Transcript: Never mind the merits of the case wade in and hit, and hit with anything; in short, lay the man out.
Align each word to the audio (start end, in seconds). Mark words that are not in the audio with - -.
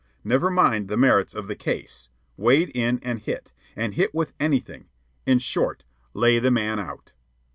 Never 0.23 0.49
mind 0.49 0.87
the 0.87 0.97
merits 0.97 1.35
of 1.35 1.45
the 1.47 1.55
case 1.55 2.09
wade 2.35 2.71
in 2.73 2.99
and 3.03 3.19
hit, 3.19 3.51
and 3.75 3.93
hit 3.93 4.15
with 4.15 4.33
anything; 4.39 4.89
in 5.27 5.37
short, 5.37 5.83
lay 6.15 6.39
the 6.39 6.49
man 6.49 6.79
out. 6.79 7.11